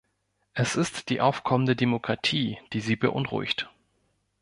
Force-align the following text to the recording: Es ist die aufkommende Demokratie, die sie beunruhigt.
Es 0.55 0.77
ist 0.77 1.09
die 1.09 1.21
aufkommende 1.21 1.75
Demokratie, 1.75 2.57
die 2.73 2.81
sie 2.81 2.95
beunruhigt. 2.95 3.69